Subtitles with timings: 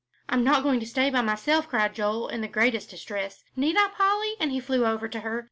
[0.29, 3.89] "I'm not going to stay by myself," cried Joel, in the greatest distress, "need I,
[3.95, 5.39] Polly?" and he flew over to her.